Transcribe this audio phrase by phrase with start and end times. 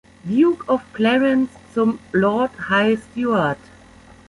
[0.27, 3.57] Duke of Clarence zum Lord High Steward.